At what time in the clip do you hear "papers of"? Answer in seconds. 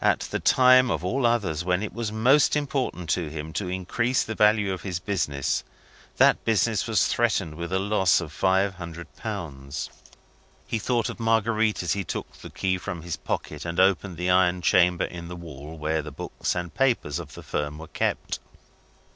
16.72-17.34